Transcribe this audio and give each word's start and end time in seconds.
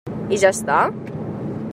I 0.35 0.37
ja 0.43 0.49
està? 0.57 0.79